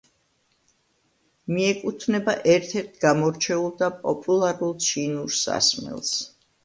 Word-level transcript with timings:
მიეკუთვნება 1.57 2.35
ერთ-ერთ 2.53 2.97
გამორჩეულ 3.05 3.69
და 3.83 3.91
პოპულარულ 4.01 4.75
ჩინურ 4.87 5.37
სასმელს. 5.43 6.15